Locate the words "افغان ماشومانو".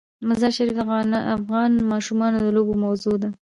1.35-2.37